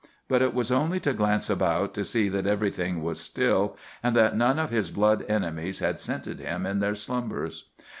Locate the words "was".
0.55-0.71, 3.03-3.19